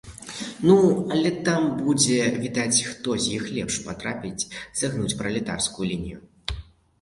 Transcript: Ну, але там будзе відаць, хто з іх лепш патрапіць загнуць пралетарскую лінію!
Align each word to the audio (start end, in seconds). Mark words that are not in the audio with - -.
Ну, 0.67 0.75
але 1.15 1.29
там 1.49 1.67
будзе 1.81 2.17
відаць, 2.45 2.79
хто 2.93 3.09
з 3.27 3.35
іх 3.35 3.43
лепш 3.59 3.77
патрапіць 3.89 4.49
загнуць 4.81 5.17
пралетарскую 5.21 5.85
лінію! 5.93 6.19